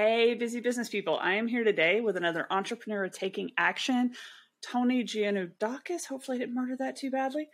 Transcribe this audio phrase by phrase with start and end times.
[0.00, 1.18] Hey, busy business people.
[1.20, 4.12] I am here today with another entrepreneur taking action,
[4.62, 6.06] Tony Giannudakis.
[6.06, 7.48] Hopefully, I didn't murder that too badly.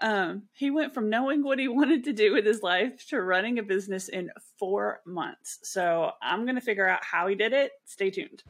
[0.00, 3.58] Um, he went from knowing what he wanted to do with his life to running
[3.58, 5.58] a business in four months.
[5.64, 7.72] So, I'm going to figure out how he did it.
[7.84, 8.42] Stay tuned.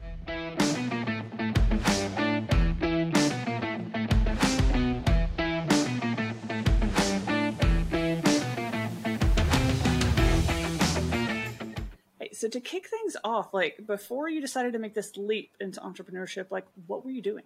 [12.43, 16.51] So to kick things off, like before you decided to make this leap into entrepreneurship,
[16.51, 17.45] like what were you doing?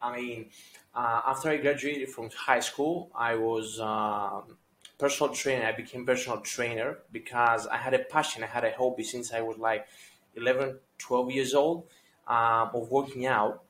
[0.00, 0.46] I mean,
[0.94, 4.56] uh, after I graduated from high school, I was um,
[4.96, 5.66] personal trainer.
[5.66, 9.40] I became personal trainer because I had a passion, I had a hobby since I
[9.40, 9.88] was like
[10.36, 11.88] 11, 12 years old
[12.28, 13.64] um, of working out.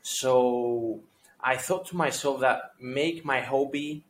[0.00, 1.00] So
[1.42, 4.02] I thought to myself that make my hobby,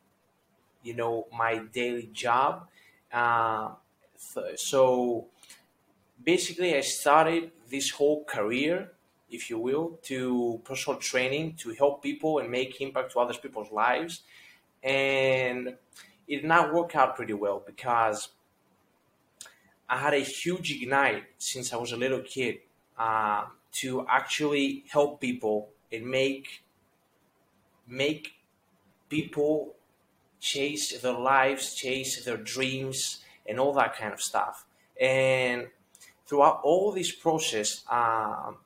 [0.84, 2.69] you know, my daily job.
[3.12, 3.70] Uh,
[4.57, 5.27] so
[6.23, 8.93] basically, I started this whole career,
[9.31, 13.70] if you will, to personal training to help people and make impact to other people's
[13.70, 14.23] lives.
[14.83, 15.77] And
[16.27, 18.29] it did not work out pretty well because
[19.89, 22.59] I had a huge ignite since I was a little kid
[22.98, 26.62] uh, to actually help people and make
[27.87, 28.35] make
[29.09, 29.75] people
[30.41, 34.65] chase their lives, chase their dreams, and all that kind of stuff.
[35.01, 35.69] And
[36.27, 38.57] throughout all this process, um,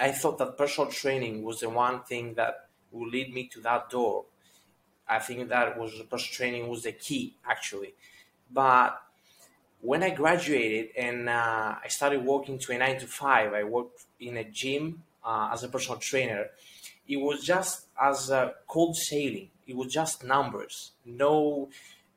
[0.00, 3.90] I thought that personal training was the one thing that would lead me to that
[3.90, 4.24] door.
[5.08, 7.94] I think that was personal training was the key actually.
[8.50, 9.00] But
[9.80, 14.04] when I graduated and uh, I started working to a nine to five, I worked
[14.20, 16.46] in a gym uh, as a personal trainer.
[17.08, 19.50] It was just as a cold sailing.
[19.66, 21.68] It was just numbers, no,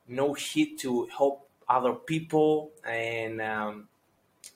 [0.07, 3.87] no hit to help other people and um,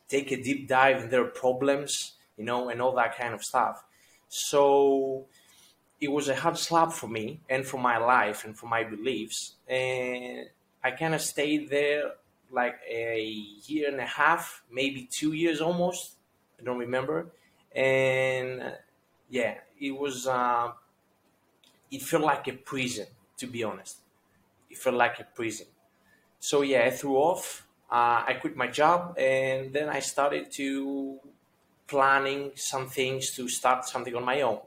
[0.07, 3.83] take a deep dive in their problems, you know, and all that kind of stuff.
[4.29, 5.25] So
[5.99, 9.53] it was a hard slap for me and for my life and for my beliefs.
[9.67, 10.47] And
[10.83, 12.11] I kind of stayed there
[12.51, 13.21] like a
[13.65, 16.13] year and a half, maybe two years almost.
[16.59, 17.27] I don't remember.
[17.75, 18.73] And
[19.29, 20.71] yeah, it was, uh,
[21.91, 23.97] it felt like a prison, to be honest.
[24.69, 25.67] It felt like a prison.
[26.39, 31.19] So yeah, I threw off uh, I quit my job and then I started to
[31.87, 34.59] planning some things to start something on my own.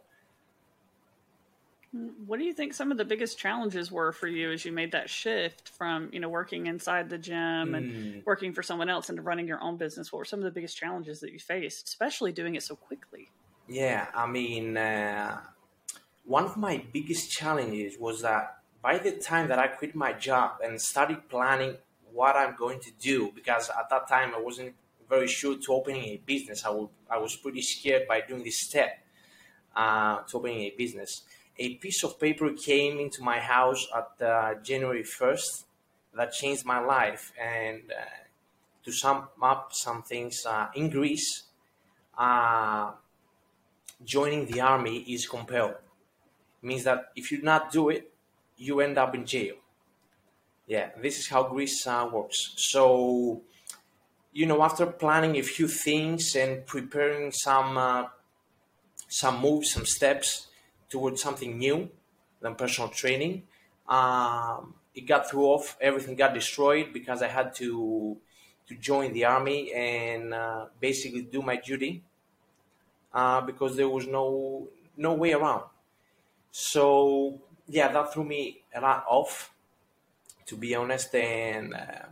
[2.24, 4.92] What do you think some of the biggest challenges were for you as you made
[4.92, 8.22] that shift from, you know, working inside the gym and mm.
[8.24, 10.12] working for someone else into running your own business?
[10.12, 13.28] What were some of the biggest challenges that you faced, especially doing it so quickly?
[13.68, 15.40] Yeah, I mean, uh,
[16.24, 20.60] one of my biggest challenges was that by the time that I quit my job
[20.64, 21.76] and started planning
[22.12, 24.74] what I'm going to do because at that time I wasn't
[25.08, 26.64] very sure to opening a business.
[26.64, 29.04] I, would, I was pretty scared by doing this step
[29.74, 31.22] uh, to opening a business.
[31.58, 35.64] A piece of paper came into my house at uh, January 1st
[36.14, 37.32] that changed my life.
[37.40, 38.04] And uh,
[38.84, 41.44] to sum up some things, uh, in Greece,
[42.16, 42.92] uh,
[44.04, 45.72] joining the army is compelled.
[46.62, 48.09] It means that if you do not do it,
[48.60, 49.56] you end up in jail
[50.70, 52.52] yeah, this is how Greece uh, works.
[52.56, 53.42] So,
[54.32, 58.04] you know, after planning a few things and preparing some uh,
[59.08, 60.46] some moves, some steps
[60.88, 61.90] towards something new
[62.40, 63.42] than personal training,
[63.88, 65.76] um, it got through off.
[65.80, 68.16] Everything got destroyed because I had to
[68.68, 72.04] to join the army and uh, basically do my duty
[73.12, 75.64] uh, because there was no no way around.
[76.52, 79.50] So yeah, that threw me a lot off
[80.50, 82.06] to be honest, and uh,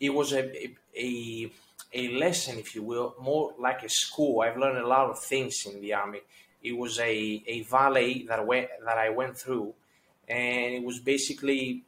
[0.00, 1.52] it was a, a
[1.92, 4.40] a lesson, if you will, more like a school.
[4.40, 6.22] I've learned a lot of things in the army.
[6.60, 9.74] It was a, a valley that went that I went through,
[10.28, 11.84] and it was basically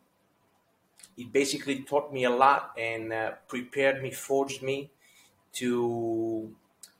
[1.19, 4.91] it basically taught me a lot and uh, prepared me, forged me
[5.55, 6.55] to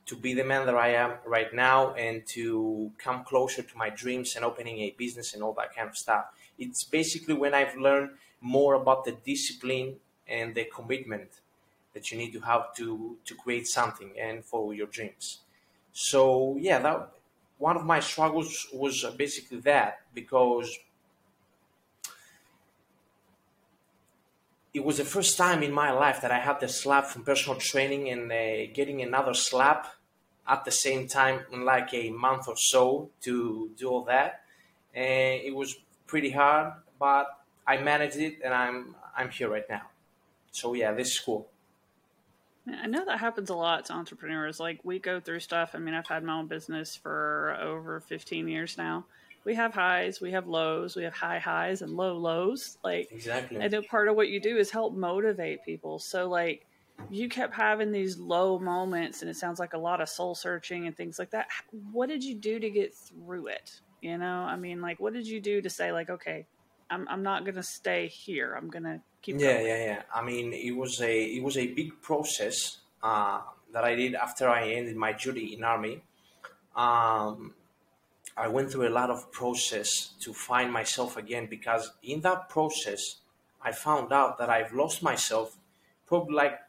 [0.07, 3.89] to be the man that I am right now and to come closer to my
[3.89, 6.25] dreams and opening a business and all that kind of stuff.
[6.57, 11.29] It's basically when I've learned more about the discipline and the commitment
[11.93, 15.39] that you need to have to to create something and follow your dreams.
[15.91, 17.09] So yeah, that
[17.57, 20.69] one of my struggles was basically that because
[24.73, 27.59] it was the first time in my life that I had the slap from personal
[27.59, 29.87] training and uh, getting another slap
[30.47, 34.41] at the same time in like a month or so to do all that.
[34.93, 35.75] And it was
[36.07, 37.27] pretty hard, but
[37.65, 39.83] I managed it and I'm I'm here right now.
[40.51, 41.47] So yeah, this is cool.
[42.81, 44.59] I know that happens a lot to entrepreneurs.
[44.59, 45.71] Like we go through stuff.
[45.73, 49.05] I mean, I've had my own business for over 15 years now.
[49.45, 52.77] We have highs, we have lows, we have high highs and low lows.
[52.83, 53.61] Like exactly.
[53.61, 55.99] I know part of what you do is help motivate people.
[55.99, 56.65] So like
[57.09, 60.87] you kept having these low moments and it sounds like a lot of soul searching
[60.87, 61.47] and things like that.
[61.91, 63.79] What did you do to get through it?
[64.01, 66.45] You know, I mean, like what did you do to say like, okay,
[66.89, 68.53] I'm I'm not gonna stay here.
[68.53, 69.39] I'm gonna keep.
[69.39, 69.67] Yeah, going.
[69.67, 70.01] yeah, yeah.
[70.13, 73.41] I mean, it was a it was a big process uh,
[73.73, 76.01] that I did after I ended my duty in army.
[76.75, 77.53] Um,
[78.35, 83.17] I went through a lot of process to find myself again because in that process,
[83.61, 85.57] I found out that I've lost myself
[86.05, 86.59] probably like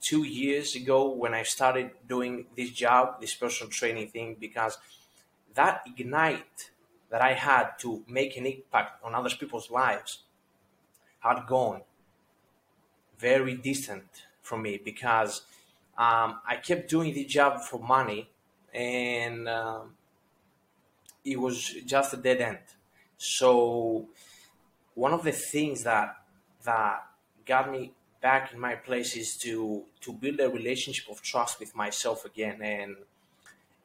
[0.00, 4.78] two years ago when I started doing this job, this personal training thing, because
[5.54, 6.70] that ignite
[7.10, 10.20] that I had to make an impact on other people's lives
[11.20, 11.82] had gone
[13.18, 14.04] very distant
[14.42, 15.42] from me because
[15.98, 18.30] um, I kept doing the job for money
[18.72, 19.94] and um,
[21.24, 22.58] it was just a dead end.
[23.18, 24.06] So
[24.94, 26.16] one of the things that
[26.64, 27.06] that
[27.44, 31.74] got me back in my place is to to build a relationship of trust with
[31.74, 32.96] myself again and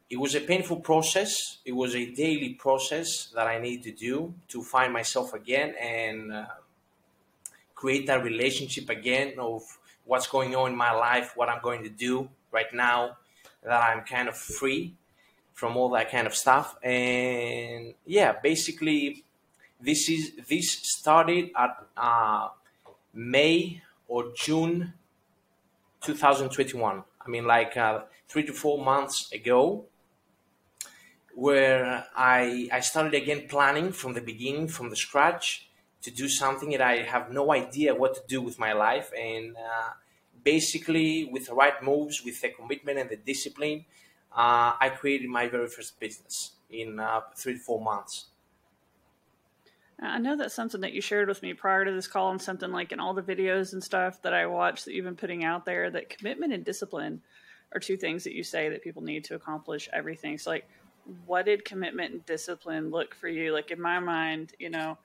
[0.10, 1.58] it was a painful process.
[1.66, 6.32] It was a daily process that I need to do to find myself again and
[6.32, 6.46] uh,
[7.74, 9.64] create that relationship again of
[10.06, 13.18] what's going on in my life, what I'm going to do right now,
[13.64, 14.94] that I'm kind of free
[15.54, 16.76] from all that kind of stuff.
[16.84, 19.24] And yeah, basically,
[19.82, 22.50] this is this started at uh,
[23.14, 24.94] May or June
[26.02, 27.04] 2021.
[27.26, 29.86] I mean, like uh, three to four months ago
[31.36, 35.70] where I, I started again planning from the beginning, from the scratch,
[36.02, 39.12] to do something that I have no idea what to do with my life.
[39.18, 39.90] And uh,
[40.44, 43.86] basically, with the right moves, with the commitment and the discipline,
[44.32, 48.28] uh, I created my very first business in uh, three to four months.
[50.02, 52.72] I know that's something that you shared with me prior to this call, and something
[52.72, 55.66] like in all the videos and stuff that I watch that you've been putting out
[55.66, 55.90] there.
[55.90, 57.22] That commitment and discipline
[57.74, 60.38] are two things that you say that people need to accomplish everything.
[60.38, 60.68] So, like,
[61.26, 63.54] what did commitment and discipline look for you?
[63.54, 64.98] Like in my mind, you know,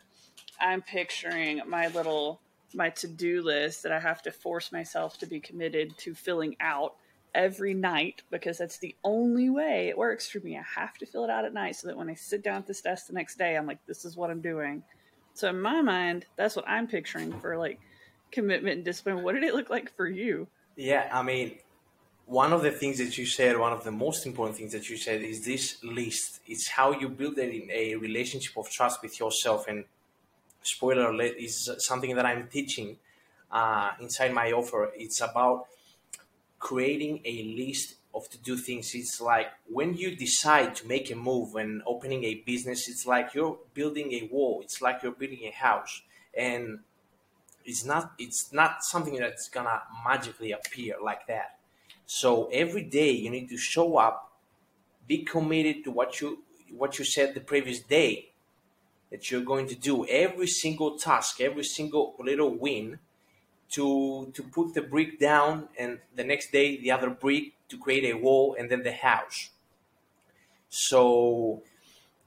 [0.61, 2.41] I'm picturing my little
[2.73, 6.95] my to-do list that I have to force myself to be committed to filling out
[7.35, 10.59] every night because that's the only way it works for me.
[10.59, 12.67] I have to fill it out at night so that when I sit down at
[12.67, 14.83] this desk the next day, I'm like, this is what I'm doing.
[15.35, 17.81] So in my mind, that's what I'm picturing for like
[18.33, 19.23] commitment and discipline.
[19.23, 20.49] What did it look like for you?
[20.77, 21.59] Yeah, I mean,
[22.27, 24.97] one of the things that you said, one of the most important things that you
[24.97, 26.41] said is this list.
[26.47, 29.67] It's how you build a, a relationship of trust with yourself.
[29.69, 29.85] And
[30.63, 32.97] spoiler alert is something that I'm teaching
[33.51, 34.91] uh, inside my offer.
[34.97, 35.67] It's about
[36.61, 38.95] creating a list of to do things.
[38.95, 43.35] It's like when you decide to make a move and opening a business, it's like
[43.35, 44.61] you're building a wall.
[44.63, 46.03] It's like you're building a house.
[46.37, 46.81] And
[47.65, 51.61] it's not it's not something that's gonna magically appear like that
[52.13, 54.33] so every day you need to show up,
[55.07, 56.43] be committed to what you
[56.77, 58.33] what you said the previous day
[59.13, 60.05] that you're going to do.
[60.09, 62.99] Every single task, every single little win
[63.71, 68.05] to to put the brick down and the next day the other brick to create
[68.05, 69.51] a wall and then the house.
[70.69, 71.63] So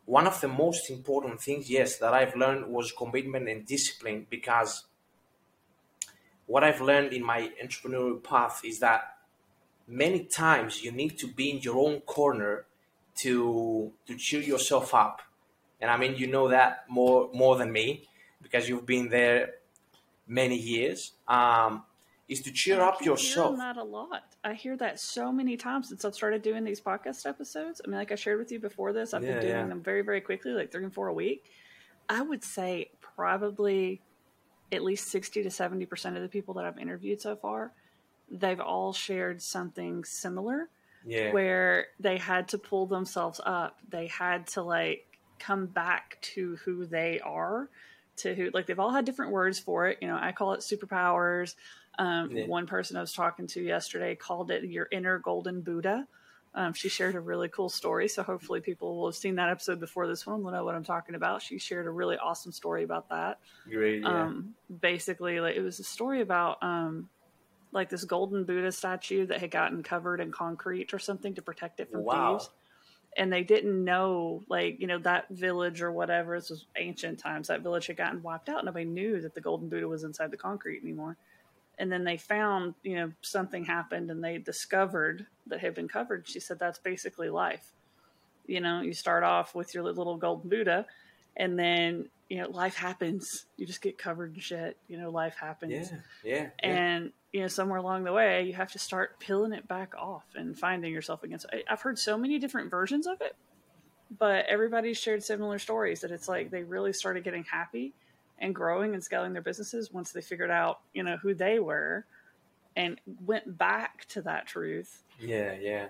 [0.06, 4.86] one of the most important things, yes, that I've learned was commitment and discipline because
[6.46, 9.13] what I've learned in my entrepreneurial path is that
[9.88, 12.65] many times you need to be in your own corner
[13.15, 15.22] to to cheer yourself up
[15.82, 18.08] and i mean you know that more more than me
[18.41, 19.56] because you've been there
[20.27, 21.84] many years um,
[22.27, 23.58] is to cheer I up yourself.
[23.58, 24.24] that a lot.
[24.44, 27.82] I hear that so many times since i've started doing these podcast episodes.
[27.84, 29.68] I mean like i shared with you before this i've yeah, been doing yeah.
[29.68, 31.46] them very very quickly like three and four a week.
[32.10, 34.01] I would say probably
[34.72, 37.72] at least 60 to 70 percent of the people that i've interviewed so far
[38.32, 40.68] they've all shared something similar
[41.06, 41.32] yeah.
[41.32, 43.80] where they had to pull themselves up.
[43.89, 45.06] They had to like
[45.39, 47.70] come back to who they are
[48.17, 50.60] to who like they've all had different words for it you know i call it
[50.60, 51.55] superpowers
[52.00, 52.48] um, yeah.
[52.48, 56.08] one person i was talking to yesterday called it your inner golden buddha
[56.55, 59.79] um, she shared a really cool story so hopefully people will have seen that episode
[59.79, 62.84] before this one will know what i'm talking about she shared a really awesome story
[62.84, 63.39] about that
[63.70, 64.24] Great, yeah.
[64.24, 67.10] um, basically like it was a story about um,
[67.74, 71.79] like this golden Buddha statue that had gotten covered in concrete or something to protect
[71.79, 72.38] it from wow.
[72.38, 72.50] thieves.
[73.17, 77.48] And they didn't know, like, you know, that village or whatever, this was ancient times,
[77.48, 78.65] that village had gotten wiped out.
[78.65, 81.17] Nobody knew that the golden Buddha was inside the concrete anymore.
[81.77, 86.27] and then they found you know something happened and they discovered that had been covered
[86.27, 87.74] she said that's basically life
[88.48, 90.86] you know you start off with your little golden buddha
[91.38, 93.46] and then you know life happens.
[93.58, 94.77] You just get covered in shit.
[94.88, 95.72] You know life happens.
[95.72, 96.70] Yeah yeah, yeah.
[96.70, 100.24] and you know somewhere along the way you have to start peeling it back off
[100.36, 103.36] and finding yourself against I- i've heard so many different versions of it
[104.18, 107.94] but everybody shared similar stories that it's like they really started getting happy
[108.38, 112.06] and growing and scaling their businesses once they figured out you know who they were
[112.75, 115.03] and went back to that truth.
[115.20, 115.88] Yeah yeah.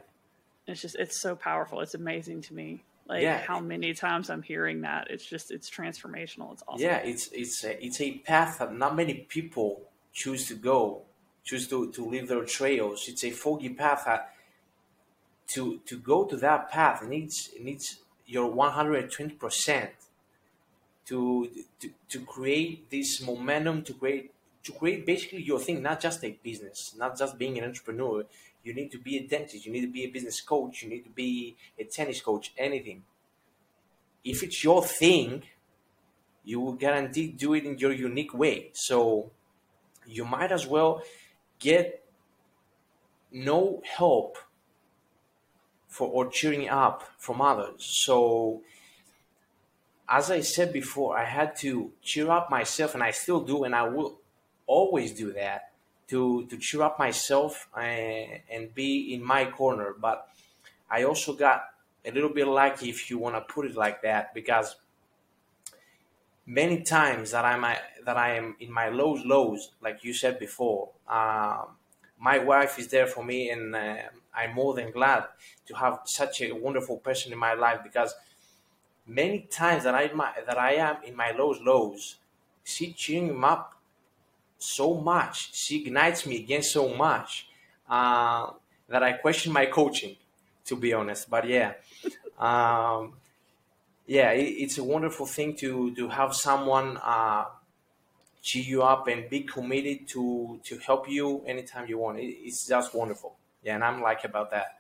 [0.65, 1.81] It's just it's so powerful.
[1.81, 3.39] It's amazing to me like Yeah.
[3.39, 7.63] how many times i'm hearing that it's just it's transformational it's awesome Yeah, it's it's
[7.63, 9.81] a, it's a path that not many people
[10.13, 11.01] choose to go,
[11.43, 13.05] choose to, to leave their trails.
[13.07, 14.33] It's a foggy path that
[15.47, 19.33] to to go to that path it needs it needs your one hundred and twenty
[19.35, 19.91] percent
[21.05, 24.31] to to to create this momentum to create
[24.63, 28.23] to create basically your thing, not just a business, not just being an entrepreneur.
[28.63, 31.03] You need to be a dentist, you need to be a business coach, you need
[31.03, 33.03] to be a tennis coach, anything.
[34.23, 35.43] If it's your thing,
[36.45, 38.71] you will guarantee do it in your unique way.
[38.73, 39.31] So
[40.07, 41.01] you might as well
[41.59, 42.05] get
[43.31, 44.37] no help
[45.89, 47.85] for or cheering up from others.
[48.05, 48.61] So
[50.07, 53.75] as I said before, I had to cheer up myself and I still do and
[53.75, 54.19] I will
[54.67, 55.72] always do that
[56.09, 59.95] to to cheer up myself and, and be in my corner.
[59.99, 60.27] But
[60.89, 61.63] I also got
[62.05, 64.75] a little bit lucky if you want to put it like that because
[66.45, 67.61] many times that I'm
[68.05, 71.67] that I am in my lows lows, like you said before, um,
[72.19, 73.95] my wife is there for me, and uh,
[74.33, 75.25] I'm more than glad
[75.67, 78.15] to have such a wonderful person in my life because
[79.05, 80.07] many times that I
[80.45, 82.17] that I am in my lows lows,
[82.63, 83.72] she cheering him up
[84.63, 87.47] so much, she ignites me again so much
[87.89, 88.51] uh,
[88.87, 90.15] that I question my coaching,
[90.65, 91.29] to be honest.
[91.29, 91.73] But yeah.
[92.39, 93.13] Um,
[94.05, 97.45] yeah, it, it's a wonderful thing to to have someone uh,
[98.41, 102.19] cheer you up and be committed to to help you anytime you want.
[102.19, 103.35] It, it's just wonderful.
[103.63, 104.77] Yeah, and I'm like about that.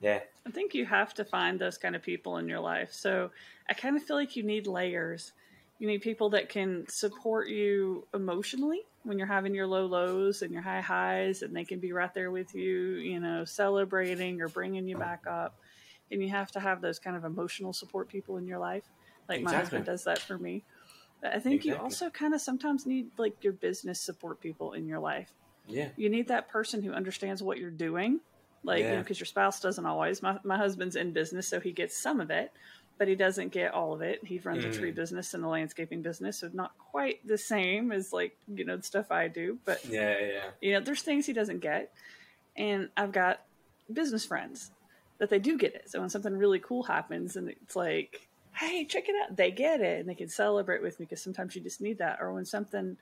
[0.00, 2.92] Yeah, I think you have to find those kind of people in your life.
[2.92, 3.30] So
[3.70, 5.32] I kind of feel like you need layers.
[5.78, 10.52] You need people that can support you emotionally when you're having your low lows and
[10.52, 14.48] your high highs, and they can be right there with you, you know, celebrating or
[14.48, 15.54] bringing you back up.
[16.10, 18.84] And you have to have those kind of emotional support people in your life.
[19.28, 20.62] Like my husband does that for me.
[21.20, 24.86] But I think you also kind of sometimes need like your business support people in
[24.86, 25.32] your life.
[25.66, 28.20] Yeah, you need that person who understands what you're doing
[28.64, 30.22] like you know because your spouse doesn't always.
[30.22, 32.52] My, my husband's in business so he gets some of it
[32.98, 34.94] but he doesn't get all of it he runs a tree Mm.
[34.96, 38.82] business and a landscaping business so not quite the same as like you know the
[38.82, 40.44] stuff i do but yeah, yeah.
[40.60, 41.92] you know there's things he doesn't get
[42.56, 43.40] and i've got
[43.92, 44.70] business friends
[45.18, 48.84] that they do get it so when something really cool happens and it's like hey
[48.84, 51.60] check it out they get it and they can celebrate with me because sometimes you
[51.62, 52.96] just need that or when something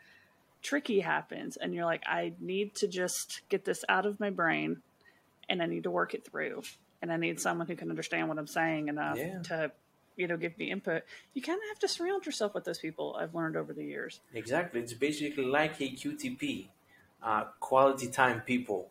[0.62, 4.80] tricky happens and you're like i need to just get this out of my brain
[5.48, 6.62] and i need to work it through
[7.02, 9.40] and i need someone who can understand what i'm saying enough Yeah.
[9.42, 9.72] to
[10.22, 11.02] you know give me input
[11.34, 14.20] you kind of have to surround yourself with those people i've learned over the years
[14.34, 14.80] Exactly.
[14.80, 16.66] It's basically like a QTP,
[17.22, 18.90] uh, quality time people.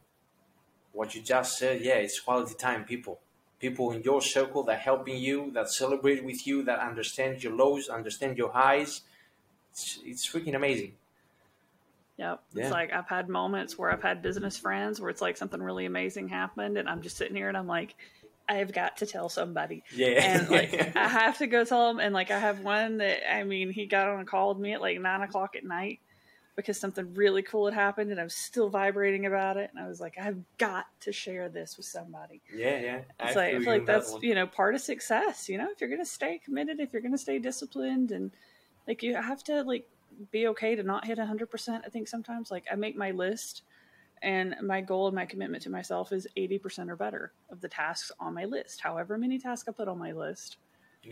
[0.93, 3.19] What you just said, yeah, it's quality time people.
[3.59, 7.89] People in your circle that helping you, that celebrate with you, that understand your lows,
[7.89, 9.01] understand your highs.
[9.71, 10.93] It's, it's freaking amazing.
[12.17, 12.43] Yep.
[12.53, 12.63] Yeah.
[12.63, 15.85] It's like I've had moments where I've had business friends where it's like something really
[15.85, 17.95] amazing happened and I'm just sitting here and I'm like,
[18.48, 19.83] I've got to tell somebody.
[19.93, 20.24] Yeah.
[20.24, 23.43] And like I have to go tell them and like I have one that I
[23.43, 26.00] mean, he got on a call with me at like nine o'clock at night
[26.55, 29.88] because something really cool had happened and I was still vibrating about it and I
[29.88, 32.41] was like, I've got to share this with somebody.
[32.53, 33.01] yeah, yeah.
[33.19, 35.48] It's like I feel like on that that's you know part of success.
[35.48, 38.31] You know, if you're gonna stay committed, if you're gonna stay disciplined, and
[38.88, 39.88] like you have to like
[40.31, 41.83] be okay to not hit hundred percent.
[41.86, 43.63] I think sometimes like I make my list,
[44.21, 47.67] and my goal and my commitment to myself is eighty percent or better of the
[47.67, 48.81] tasks on my list.
[48.81, 50.57] However many tasks I put on my list,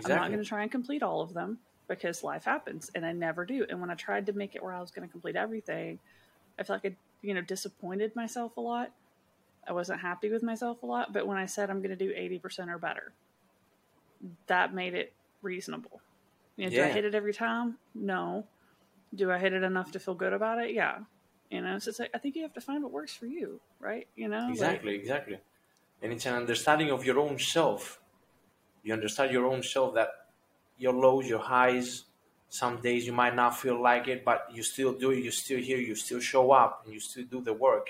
[0.06, 3.12] I'm not going to try and complete all of them because life happens, and I
[3.12, 3.66] never do.
[3.70, 6.00] And when I tried to make it where I was going to complete everything,
[6.60, 8.92] I felt like I you know disappointed myself a lot.
[9.68, 12.12] I wasn't happy with myself a lot, but when I said I'm going to do
[12.12, 13.12] 80% or better,
[14.48, 16.02] that made it reasonable.
[16.56, 17.78] You know, do I hit it every time?
[17.94, 18.46] No.
[19.14, 20.74] Do I hit it enough to feel good about it?
[20.74, 21.00] Yeah.
[21.50, 23.60] You know, so it's like I think you have to find what works for you,
[23.80, 24.08] right?
[24.16, 25.40] You know, Like, Exactly, exactly.
[26.02, 28.00] And it's an understanding of your own self.
[28.84, 30.10] You understand your own self that
[30.78, 32.06] your lows, your highs,
[32.50, 35.20] Some days you might not feel like it, but you still do it.
[35.24, 35.78] You still here.
[35.78, 37.90] You still show up, and you still do the work.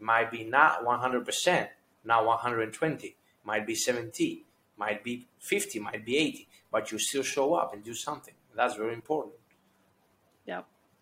[0.00, 1.70] It might be not 100%,
[2.04, 4.44] not 120, might be 70,
[4.76, 8.34] might be 50, might be 80, but you still show up and do something.
[8.54, 9.34] That's very important.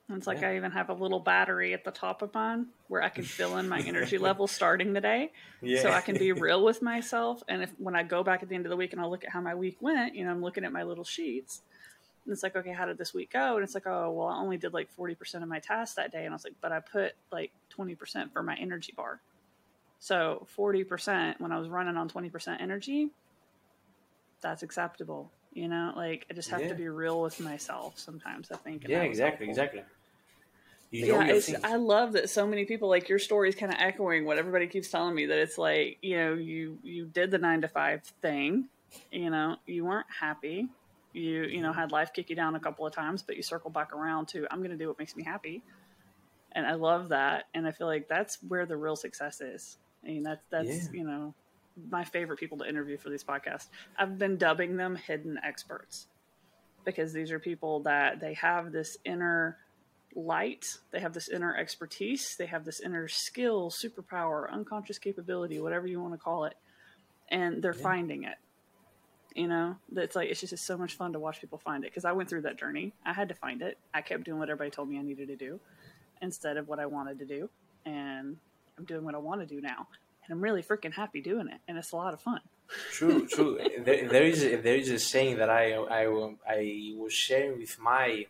[0.08, 0.18] Yep.
[0.18, 0.50] It's like yeah.
[0.50, 3.56] I even have a little battery at the top of mine where I can fill
[3.56, 5.32] in my energy level starting the day.
[5.62, 5.82] Yeah.
[5.82, 7.42] So I can be real with myself.
[7.48, 9.24] And if when I go back at the end of the week and I look
[9.24, 11.62] at how my week went, you know, I'm looking at my little sheets.
[12.24, 13.56] And it's like, okay, how did this week go?
[13.56, 16.24] And it's like, oh, well, I only did like 40% of my tasks that day.
[16.24, 19.20] And I was like, but I put like 20% for my energy bar.
[20.00, 23.10] So 40% when I was running on 20% energy,
[24.42, 25.30] that's acceptable.
[25.54, 26.68] You know, like I just have yeah.
[26.68, 28.50] to be real with myself sometimes.
[28.52, 28.86] I think.
[28.88, 29.82] Yeah, exactly, exactly.
[30.90, 33.78] You know yeah, I love that so many people like your story is kind of
[33.80, 37.38] echoing what everybody keeps telling me that it's like you know you you did the
[37.38, 38.68] nine to five thing,
[39.10, 40.68] you know you weren't happy,
[41.12, 43.70] you you know had life kick you down a couple of times, but you circle
[43.70, 45.62] back around to I'm going to do what makes me happy,
[46.52, 49.78] and I love that, and I feel like that's where the real success is.
[50.04, 50.92] I mean that's that's yeah.
[50.92, 51.34] you know
[51.90, 53.68] my favorite people to interview for these podcasts.
[53.98, 56.06] I've been dubbing them hidden experts
[56.84, 59.58] because these are people that they have this inner
[60.14, 65.86] light, they have this inner expertise, they have this inner skill, superpower, unconscious capability, whatever
[65.86, 66.54] you want to call it,
[67.28, 67.82] and they're yeah.
[67.82, 68.36] finding it.
[69.34, 72.04] You know, it's like it's just so much fun to watch people find it because
[72.04, 72.92] I went through that journey.
[73.04, 73.78] I had to find it.
[73.92, 75.58] I kept doing what everybody told me I needed to do
[76.22, 77.50] instead of what I wanted to do,
[77.84, 78.36] and
[78.78, 79.88] I'm doing what I want to do now
[80.24, 82.40] and I'm really freaking happy doing it, and it's a lot of fun.
[82.90, 83.58] true, true.
[83.78, 86.04] There, there is a, there is a saying that I I,
[86.48, 88.26] I was sharing with my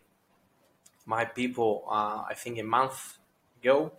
[1.06, 3.18] my people uh, I think a month
[3.60, 3.92] ago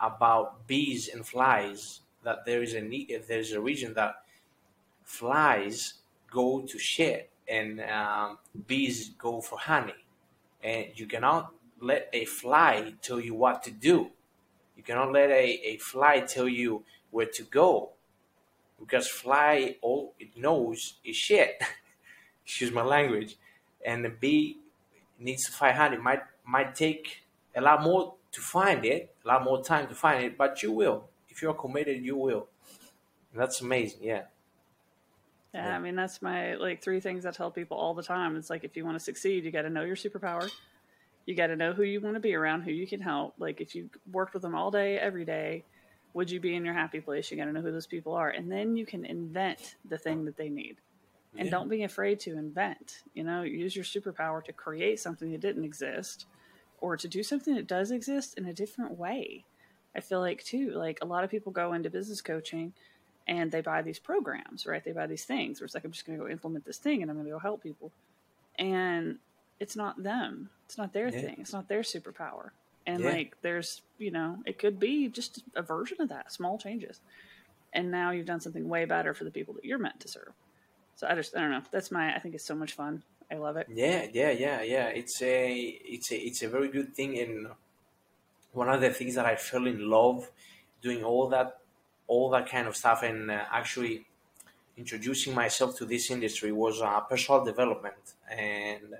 [0.00, 2.00] about bees and flies.
[2.22, 2.80] That there is a
[3.28, 4.14] there is a region that
[5.02, 5.94] flies
[6.30, 10.06] go to shit and um, bees go for honey,
[10.62, 14.10] and you cannot let a fly tell you what to do.
[14.76, 17.90] You cannot let a, a fly tell you where to go
[18.78, 21.62] because fly all it knows is shit
[22.44, 23.36] excuse my language
[23.84, 24.58] and the bee
[25.18, 27.22] needs to find honey might might take
[27.54, 30.72] a lot more to find it a lot more time to find it but you
[30.72, 32.48] will if you're committed you will
[33.32, 34.22] and that's amazing yeah
[35.54, 35.76] yeah, yeah.
[35.76, 38.34] I mean that's my like three things I tell people all the time.
[38.34, 40.50] It's like if you want to succeed, you got to know your superpower.
[41.26, 43.34] You got to know who you want to be around, who you can help.
[43.38, 45.64] Like if you worked with them all day, every day,
[46.12, 47.30] would you be in your happy place?
[47.30, 48.30] You got to know who those people are.
[48.30, 50.76] And then you can invent the thing that they need.
[51.36, 51.50] And yeah.
[51.50, 53.02] don't be afraid to invent.
[53.14, 56.26] You know, use your superpower to create something that didn't exist
[56.80, 59.44] or to do something that does exist in a different way.
[59.96, 62.72] I feel like, too, like a lot of people go into business coaching
[63.26, 64.84] and they buy these programs, right?
[64.84, 67.02] They buy these things where it's like, I'm just going to go implement this thing
[67.02, 67.90] and I'm going to go help people.
[68.56, 69.18] And
[69.58, 71.20] it's not them, it's not their yeah.
[71.20, 72.50] thing, it's not their superpower.
[72.86, 73.10] And yeah.
[73.10, 77.00] like there's you know it could be just a version of that small changes.
[77.72, 80.32] And now you've done something way better for the people that you're meant to serve.
[80.96, 81.62] So i just i don't know.
[81.70, 83.02] That's my i think it's so much fun.
[83.30, 83.68] I love it.
[83.72, 84.86] Yeah yeah yeah yeah.
[84.88, 87.18] It's a it's a it's a very good thing.
[87.18, 87.48] And
[88.52, 90.30] one of the things that i fell in love
[90.82, 91.58] doing all that
[92.06, 94.06] all that kind of stuff and uh, actually
[94.76, 98.14] introducing myself to this industry was uh, personal development.
[98.30, 98.94] And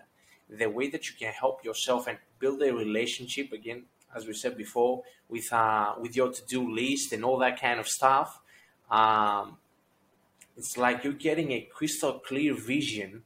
[0.48, 4.56] the way that you can help yourself and build a relationship again, as we said
[4.56, 8.40] before, with uh, with your to do list and all that kind of stuff.
[8.90, 9.56] Um,
[10.56, 13.24] it's like you're getting a crystal clear vision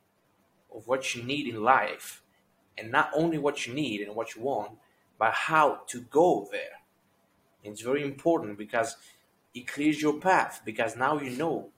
[0.75, 2.23] of what you need in life,
[2.77, 4.73] and not only what you need and what you want,
[5.19, 6.79] but how to go there.
[7.65, 8.97] It's very important because
[9.55, 10.63] it clears your path.
[10.65, 11.71] Because now you know.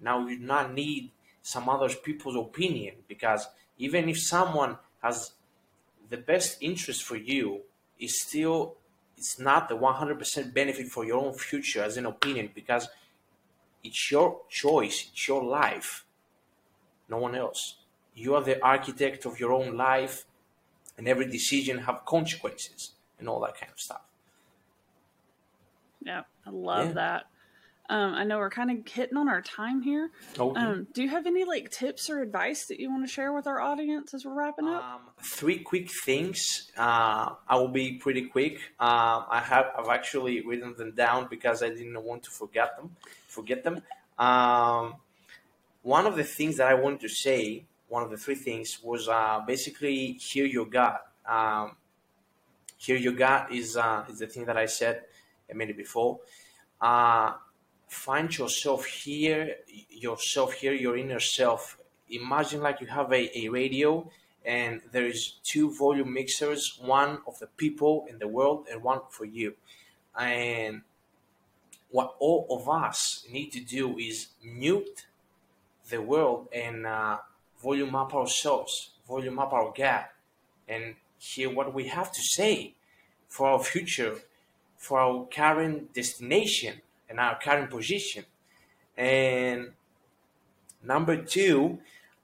[0.00, 2.96] Now you do not need some other people's opinion.
[3.06, 5.32] Because even if someone has
[6.08, 7.60] the best interest for you
[7.98, 8.76] is still
[9.16, 12.88] it's not the 100% benefit for your own future as an opinion because
[13.82, 16.06] it's your choice it's your life
[17.08, 17.76] no one else.
[18.14, 20.24] You are the architect of your own life
[20.96, 24.02] and every decision have consequences and all that kind of stuff.
[26.02, 26.92] Yeah i love yeah.
[26.92, 27.22] that
[27.88, 30.10] um, I know we're kind of hitting on our time here.
[30.38, 30.60] Okay.
[30.60, 33.46] Um, do you have any like tips or advice that you want to share with
[33.46, 34.82] our audience as we're wrapping up?
[34.82, 36.70] Um, three quick things.
[36.76, 38.58] Uh, I will be pretty quick.
[38.80, 42.96] Uh, I have I've actually written them down because I didn't want to forget them.
[43.28, 43.82] Forget them.
[44.18, 44.94] Um,
[45.82, 49.08] one of the things that I wanted to say, one of the three things, was
[49.08, 51.06] uh, basically hear your gut.
[51.24, 51.76] Um,
[52.78, 55.02] hear your gut is uh, is the thing that I said
[55.48, 56.18] a minute before.
[56.80, 57.34] Uh,
[57.88, 59.56] find yourself here,
[59.90, 61.78] yourself here, your inner self.
[62.10, 64.08] Imagine like you have a, a radio
[64.44, 69.00] and there is two volume mixers, one of the people in the world and one
[69.10, 69.54] for you.
[70.18, 70.82] And
[71.90, 75.06] what all of us need to do is mute
[75.88, 77.18] the world and uh,
[77.62, 80.14] volume up ourselves, volume up our gap,
[80.68, 82.74] and hear what we have to say
[83.28, 84.16] for our future,
[84.76, 88.24] for our current destination and our current position.
[88.96, 89.72] And
[90.82, 91.78] number two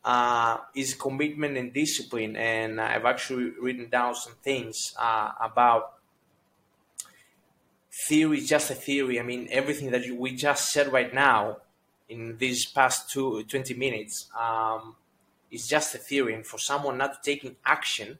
[0.04, 2.36] uh, is commitment and discipline.
[2.36, 5.94] And I've actually written down some things uh, about
[8.08, 9.20] theory just a theory.
[9.20, 11.58] I mean, everything that we just said right now
[12.08, 14.96] in these past two, 20 minutes um,
[15.50, 16.34] is just a theory.
[16.34, 18.18] And for someone not taking action,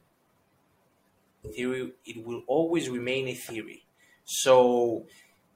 [1.51, 3.83] theory, it will always remain a theory.
[4.25, 5.05] So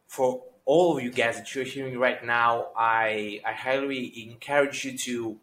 [0.07, 4.97] for all of you guys that you're hearing right now, I, I highly encourage you
[4.97, 5.38] to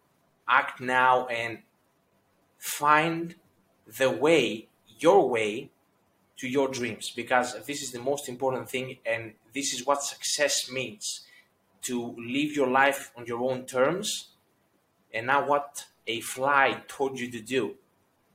[0.46, 1.60] act now and
[2.58, 3.34] find
[3.98, 5.70] the way, your way
[6.36, 10.70] to your dreams because this is the most important thing and this is what success
[10.70, 11.22] means
[11.80, 14.28] to live your life on your own terms
[15.14, 17.74] and not what a fly told you to do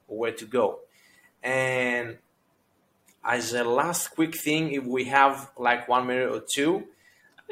[0.07, 0.79] or where to go.
[1.43, 2.17] And
[3.23, 6.85] as a last quick thing, if we have like one minute or two,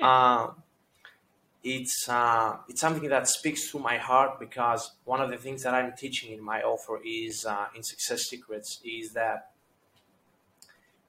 [0.01, 0.47] uh,
[1.63, 5.73] it's uh, it's something that speaks to my heart because one of the things that
[5.73, 9.51] I'm teaching in my offer is uh, in Success Secrets is that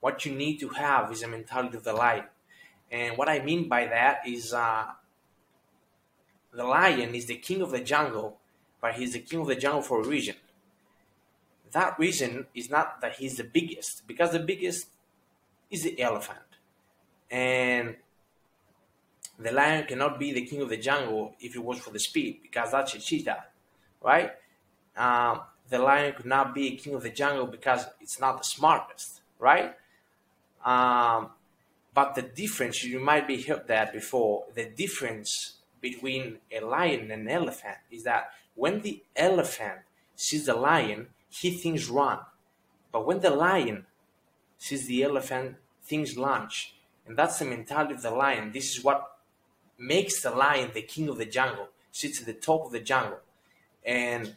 [0.01, 2.25] what you need to have is a mentality of the lion,
[2.91, 4.87] and what I mean by that is uh,
[6.53, 8.39] the lion is the king of the jungle,
[8.81, 10.35] but he's the king of the jungle for a reason.
[11.73, 14.87] That reason is not that he's the biggest, because the biggest
[15.71, 16.39] is the elephant,
[17.31, 17.97] and
[19.39, 22.41] the lion cannot be the king of the jungle if it was for the speed,
[22.43, 23.45] because that's a cheetah,
[24.03, 24.33] right?
[24.97, 28.45] Um, the lion could not be a king of the jungle because it's not the
[28.45, 29.75] smartest, right?
[30.65, 31.31] Um,
[31.95, 37.13] but the difference, you might be heard that before, the difference between a lion and
[37.13, 39.81] an elephant is that when the elephant
[40.17, 42.19] sees the lion, he thinks run.
[42.93, 43.87] But when the lion
[44.57, 46.75] sees the elephant, thinks lunge.
[47.07, 48.53] And that's the mentality of the lion.
[48.53, 49.19] This is what
[49.79, 53.21] makes the lion the king of the jungle, sits at the top of the jungle.
[53.85, 54.37] And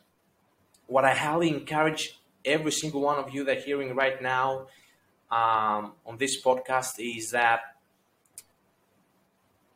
[0.88, 4.68] what I highly encourage every single one of you that are hearing right now
[5.32, 7.62] um, on this podcast is that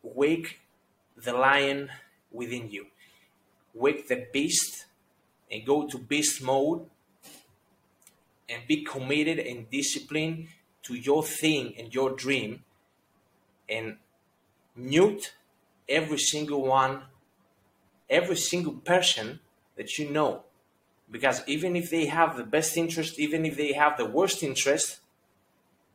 [0.03, 0.59] wake
[1.17, 1.89] the lion
[2.31, 2.87] within you,
[3.73, 4.85] wake the beast,
[5.51, 6.85] and go to beast mode
[8.49, 10.47] and be committed and disciplined
[10.83, 12.63] to your thing and your dream
[13.67, 13.97] and
[14.75, 15.33] mute
[15.89, 17.03] every single one,
[18.09, 19.39] every single person
[19.75, 20.43] that you know.
[21.09, 24.99] Because even if they have the best interest, even if they have the worst interest,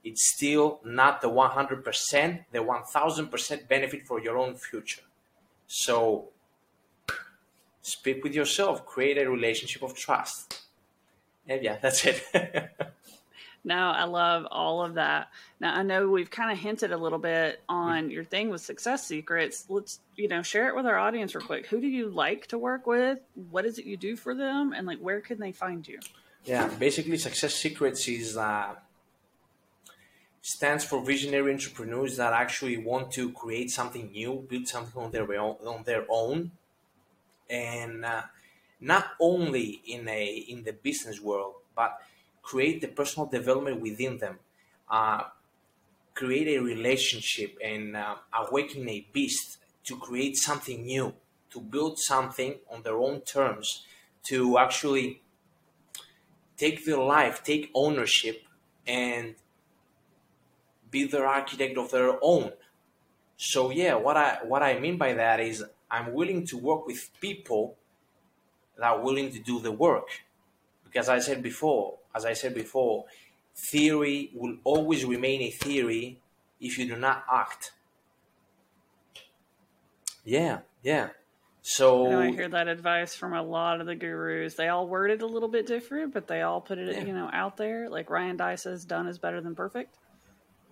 [0.02, 5.02] it's still not the 100%, the 1000% benefit for your own future.
[5.66, 6.28] So
[7.82, 10.59] speak with yourself, create a relationship of trust.
[11.46, 12.22] And yeah, that's it.
[13.62, 15.28] No, I love all of that.
[15.60, 19.06] Now I know we've kind of hinted a little bit on your thing with success
[19.06, 19.66] secrets.
[19.68, 21.66] Let's, you know, share it with our audience real quick.
[21.66, 23.18] Who do you like to work with?
[23.50, 24.72] What is it you do for them?
[24.72, 25.98] And like where can they find you?
[26.44, 28.76] Yeah, basically success secrets is uh
[30.40, 35.30] stands for visionary entrepreneurs that actually want to create something new, build something on their
[35.38, 36.50] own, on their own,
[37.50, 38.22] and uh,
[38.80, 41.98] not only in a in the business world, but
[42.42, 44.38] create the personal development within them,
[44.90, 45.24] uh,
[46.14, 51.12] create a relationship, and uh, awaken a beast to create something new,
[51.50, 53.84] to build something on their own terms,
[54.22, 55.22] to actually
[56.56, 58.44] take their life, take ownership,
[58.86, 59.34] and
[60.90, 62.52] be their architect of their own.
[63.36, 67.10] So yeah, what I what I mean by that is I'm willing to work with
[67.20, 67.76] people
[68.80, 70.08] that are willing to do the work.
[70.84, 73.04] Because I said before, as I said before,
[73.54, 76.18] theory will always remain a theory
[76.60, 77.72] if you do not act.
[80.24, 81.10] Yeah, yeah.
[81.62, 84.54] So I, know I hear that advice from a lot of the gurus.
[84.54, 87.04] They all word it a little bit different, but they all put it, yeah.
[87.04, 87.88] you know, out there.
[87.88, 89.96] Like Ryan Dye says, "Done is better than perfect."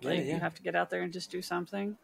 [0.01, 0.33] Like yeah, yeah.
[0.33, 1.95] you have to get out there and just do something.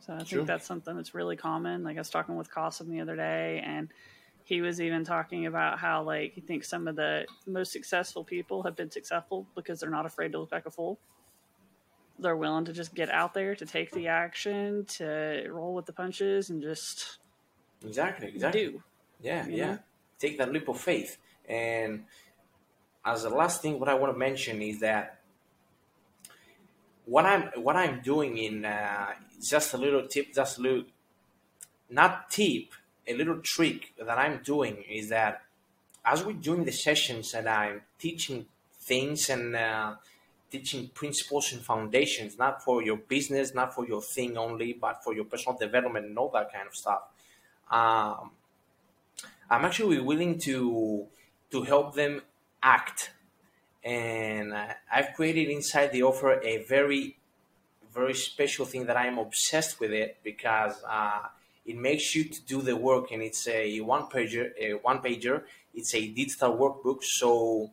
[0.00, 1.84] So I think that's something that's really common.
[1.84, 3.88] Like I was talking with Cossum the other day, and
[4.44, 8.62] he was even talking about how like he thinks some of the most successful people
[8.62, 10.98] have been successful because they're not afraid to look like a fool.
[12.18, 15.92] They're willing to just get out there to take the action, to roll with the
[15.92, 17.18] punches, and just
[17.84, 18.66] exactly, exactly.
[18.66, 18.82] do.
[19.20, 19.66] Yeah, yeah.
[19.66, 19.78] Know?
[20.18, 22.04] Take that leap of faith, and
[23.04, 25.20] as a last thing, what I want to mention is that
[27.04, 30.84] what I'm what I'm doing in uh, just a little tip, just a little
[31.90, 32.72] not tip,
[33.06, 35.42] a little trick that I'm doing is that
[36.04, 38.46] as we're doing the sessions and I'm teaching
[38.80, 39.94] things and uh,
[40.50, 45.14] teaching principles and foundations, not for your business, not for your thing only, but for
[45.14, 47.02] your personal development and all that kind of stuff.
[47.70, 48.30] Um,
[49.50, 51.06] I'm actually willing to
[51.50, 52.22] to help them
[52.62, 53.10] act.
[53.84, 57.18] And uh, I've created inside the offer a very,
[57.92, 61.28] very special thing that I am obsessed with it because uh,
[61.64, 64.50] it makes you to do the work, and it's a one pager.
[64.58, 65.42] A one pager.
[65.74, 67.02] It's a digital workbook.
[67.02, 67.70] So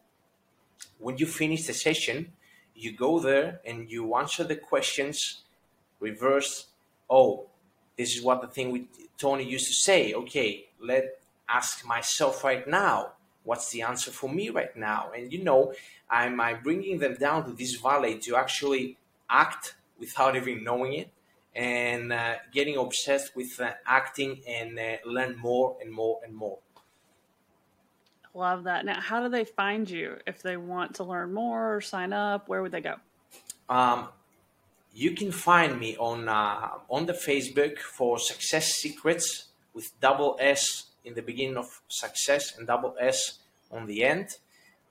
[0.99, 2.33] when you finish the session,
[2.75, 5.43] you go there and you answer the questions.
[5.99, 6.67] Reverse.
[7.09, 7.47] Oh,
[7.97, 8.83] this is what the thing with
[9.17, 10.13] Tony used to say.
[10.13, 15.43] Okay, let ask myself right now what's the answer for me right now and you
[15.43, 15.73] know
[16.09, 18.97] i'm, I'm bringing them down to this valley to actually
[19.29, 21.09] act without even knowing it
[21.55, 26.59] and uh, getting obsessed with uh, acting and uh, learn more and more and more
[28.33, 31.81] love that now how do they find you if they want to learn more or
[31.81, 32.95] sign up where would they go
[33.69, 34.07] um,
[34.93, 40.89] you can find me on uh, on the facebook for success secrets with double s
[41.09, 43.39] in the beginning of success and double S
[43.71, 44.37] on the end.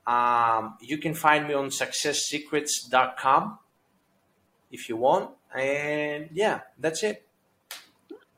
[0.07, 3.59] Um, you can find me on successsecrets.com
[4.71, 5.31] if you want.
[5.55, 7.25] And yeah, that's it.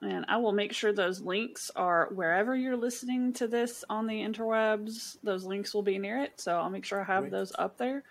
[0.03, 4.14] And I will make sure those links are wherever you're listening to this on the
[4.14, 5.18] interwebs.
[5.23, 6.40] Those links will be near it.
[6.40, 7.33] So I'll make sure I have Great.
[7.33, 8.03] those up there.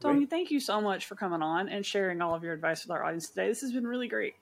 [0.00, 0.30] Tony, great.
[0.30, 3.02] thank you so much for coming on and sharing all of your advice with our
[3.02, 3.48] audience today.
[3.48, 4.34] This has been really great.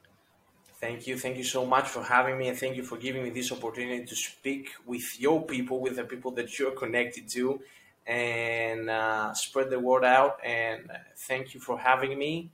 [0.81, 1.17] Thank you.
[1.17, 4.05] Thank you so much for having me, and thank you for giving me this opportunity
[4.05, 7.63] to speak with your people, with the people that you're connected to,
[8.07, 10.39] and uh, spread the word out.
[10.45, 12.51] And thank you for having me.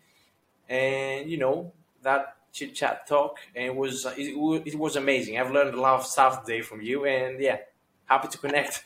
[0.69, 1.73] And you know
[2.03, 4.35] that chit chat talk, and it was it,
[4.67, 5.39] it was amazing.
[5.39, 7.59] I've learned a lot of stuff today from you, and yeah,
[8.07, 8.85] happy to connect.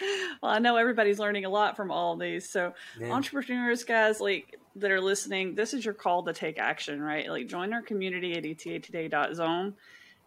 [0.42, 2.48] well, I know everybody's learning a lot from all these.
[2.48, 3.10] So, yeah.
[3.10, 7.28] entrepreneurs, guys, like that are listening, this is your call to take action, right?
[7.28, 9.74] Like, join our community at etatoday.zone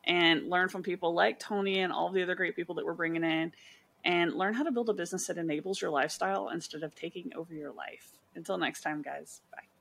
[0.06, 3.24] and learn from people like Tony and all the other great people that we're bringing
[3.24, 3.54] in
[4.04, 7.54] and learn how to build a business that enables your lifestyle instead of taking over
[7.54, 8.10] your life.
[8.36, 9.41] Until next time, guys.
[9.52, 9.73] Bye.